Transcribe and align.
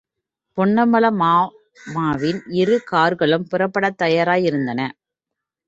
பொன்னம்பலமாமாவின் 0.57 2.39
இரு 2.53 2.79
கார்களும் 2.91 3.47
புறப்படத் 3.51 3.97
தயாராய் 3.97 4.43
இருந்தன. 4.43 4.81